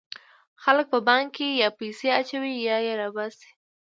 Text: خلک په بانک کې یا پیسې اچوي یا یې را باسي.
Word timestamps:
خلک 0.63 0.85
په 0.93 0.99
بانک 1.07 1.27
کې 1.37 1.47
یا 1.61 1.69
پیسې 1.79 2.07
اچوي 2.19 2.53
یا 2.67 2.77
یې 2.85 2.93
را 3.01 3.09
باسي. 3.15 3.49